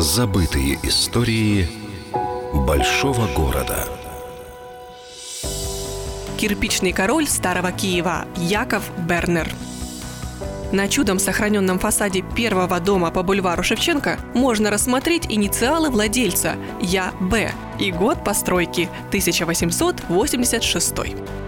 Забытые 0.00 0.78
истории 0.82 1.68
большого 2.54 3.26
города. 3.36 3.86
Кирпичный 6.38 6.92
король 6.92 7.26
старого 7.28 7.70
Киева 7.70 8.24
Яков 8.34 8.90
Бернер. 9.06 9.52
На 10.72 10.88
чудом 10.88 11.18
сохраненном 11.18 11.78
фасаде 11.78 12.22
первого 12.34 12.80
дома 12.80 13.10
по 13.10 13.22
бульвару 13.22 13.62
Шевченко 13.62 14.18
можно 14.32 14.70
рассмотреть 14.70 15.26
инициалы 15.28 15.90
владельца 15.90 16.56
Я 16.80 17.12
Б 17.20 17.52
и 17.78 17.92
год 17.92 18.24
постройки 18.24 18.88
1886. 19.08 20.94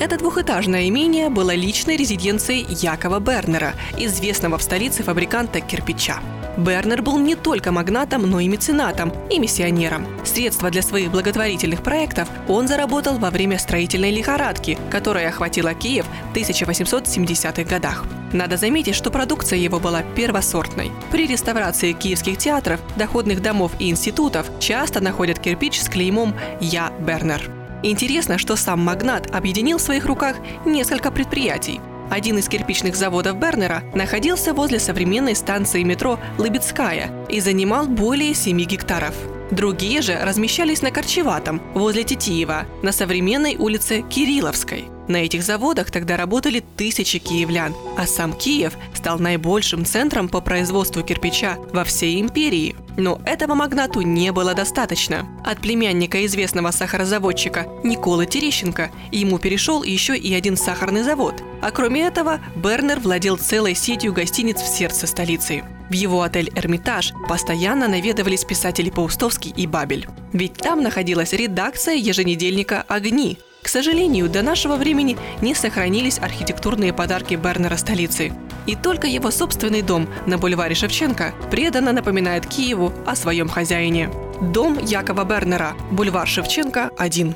Это 0.00 0.18
двухэтажное 0.18 0.88
имение 0.88 1.28
было 1.28 1.54
личной 1.54 1.96
резиденцией 1.96 2.66
Якова 2.68 3.20
Бернера, 3.20 3.74
известного 3.96 4.58
в 4.58 4.62
столице 4.64 5.04
фабриканта 5.04 5.60
кирпича. 5.60 6.18
Бернер 6.56 7.02
был 7.02 7.18
не 7.18 7.34
только 7.34 7.72
магнатом, 7.72 8.22
но 8.22 8.40
и 8.40 8.48
меценатом 8.48 9.12
и 9.30 9.38
миссионером. 9.38 10.06
Средства 10.24 10.70
для 10.70 10.82
своих 10.82 11.10
благотворительных 11.10 11.82
проектов 11.82 12.28
он 12.48 12.68
заработал 12.68 13.18
во 13.18 13.30
время 13.30 13.58
строительной 13.58 14.10
лихорадки, 14.10 14.78
которая 14.90 15.28
охватила 15.28 15.74
Киев 15.74 16.06
в 16.32 16.36
1870-х 16.36 17.64
годах. 17.64 18.04
Надо 18.32 18.56
заметить, 18.56 18.94
что 18.94 19.10
продукция 19.10 19.58
его 19.58 19.80
была 19.80 20.02
первосортной. 20.02 20.92
При 21.10 21.26
реставрации 21.26 21.92
киевских 21.92 22.38
театров, 22.38 22.80
доходных 22.96 23.42
домов 23.42 23.72
и 23.78 23.90
институтов 23.90 24.46
часто 24.60 25.00
находят 25.00 25.38
кирпич 25.38 25.80
с 25.80 25.88
клеймом 25.88 26.34
«Я 26.60 26.92
Бернер». 27.00 27.50
Интересно, 27.82 28.36
что 28.36 28.56
сам 28.56 28.80
магнат 28.80 29.34
объединил 29.34 29.78
в 29.78 29.82
своих 29.82 30.04
руках 30.04 30.36
несколько 30.66 31.10
предприятий. 31.10 31.80
Один 32.10 32.38
из 32.38 32.48
кирпичных 32.48 32.96
заводов 32.96 33.36
Бернера 33.38 33.84
находился 33.94 34.52
возле 34.52 34.80
современной 34.80 35.36
станции 35.36 35.84
метро 35.84 36.18
Лыбецкая 36.38 37.10
и 37.28 37.40
занимал 37.40 37.86
более 37.86 38.34
7 38.34 38.58
гектаров. 38.64 39.14
Другие 39.50 40.00
же 40.00 40.16
размещались 40.16 40.82
на 40.82 40.90
Корчеватом, 40.90 41.60
возле 41.74 42.04
Титиева, 42.04 42.66
на 42.82 42.92
современной 42.92 43.56
улице 43.56 44.02
Кирилловской. 44.02 44.84
На 45.08 45.16
этих 45.16 45.42
заводах 45.42 45.90
тогда 45.90 46.16
работали 46.16 46.62
тысячи 46.76 47.18
киевлян, 47.18 47.74
а 47.98 48.06
сам 48.06 48.32
Киев 48.32 48.74
стал 48.94 49.18
наибольшим 49.18 49.84
центром 49.84 50.28
по 50.28 50.40
производству 50.40 51.02
кирпича 51.02 51.56
во 51.72 51.82
всей 51.82 52.20
империи. 52.20 52.76
Но 52.96 53.20
этого 53.24 53.54
магнату 53.54 54.02
не 54.02 54.30
было 54.30 54.54
достаточно. 54.54 55.26
От 55.44 55.58
племянника 55.58 56.24
известного 56.26 56.70
сахарозаводчика 56.70 57.66
Николы 57.82 58.26
Терещенко 58.26 58.92
ему 59.10 59.40
перешел 59.40 59.82
еще 59.82 60.16
и 60.16 60.32
один 60.32 60.56
сахарный 60.56 61.02
завод. 61.02 61.42
А 61.60 61.72
кроме 61.72 62.02
этого, 62.02 62.38
Бернер 62.54 63.00
владел 63.00 63.36
целой 63.36 63.74
сетью 63.74 64.12
гостиниц 64.12 64.60
в 64.60 64.68
сердце 64.68 65.08
столицы. 65.08 65.64
В 65.90 65.92
его 65.92 66.22
отель 66.22 66.50
«Эрмитаж» 66.54 67.12
постоянно 67.28 67.88
наведывались 67.88 68.44
писатели 68.44 68.90
Паустовский 68.90 69.52
и 69.56 69.66
Бабель. 69.66 70.08
Ведь 70.32 70.54
там 70.54 70.82
находилась 70.82 71.32
редакция 71.32 71.96
еженедельника 71.96 72.84
«Огни», 72.88 73.38
к 73.62 73.68
сожалению, 73.68 74.28
до 74.28 74.42
нашего 74.42 74.76
времени 74.76 75.18
не 75.42 75.54
сохранились 75.54 76.18
архитектурные 76.18 76.92
подарки 76.92 77.34
Бернера 77.34 77.76
столицы. 77.76 78.32
И 78.66 78.74
только 78.74 79.06
его 79.06 79.30
собственный 79.30 79.82
дом 79.82 80.08
на 80.26 80.38
бульваре 80.38 80.74
Шевченко 80.74 81.34
преданно 81.50 81.92
напоминает 81.92 82.46
Киеву 82.46 82.92
о 83.06 83.14
своем 83.16 83.48
хозяине. 83.48 84.10
Дом 84.40 84.78
Якова 84.78 85.24
Бернера, 85.24 85.74
бульвар 85.90 86.26
Шевченко, 86.26 86.90
1. 86.96 87.34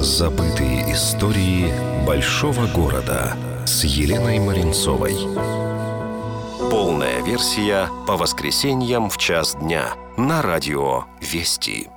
Забытые 0.00 0.92
истории 0.92 1.72
большого 2.06 2.66
города 2.66 3.36
с 3.66 3.84
Еленой 3.84 4.38
Маринцовой. 4.38 5.14
Полная 6.70 7.22
версия 7.22 7.88
по 8.06 8.16
воскресеньям 8.16 9.08
в 9.08 9.18
час 9.18 9.54
дня 9.54 9.94
на 10.16 10.42
радио 10.42 11.04
«Вести». 11.20 11.91